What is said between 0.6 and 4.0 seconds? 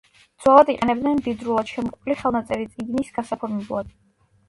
იყენებდნენ მდიდრულად შემკული ხელნაწერი წიგნის გასაფორმებლად.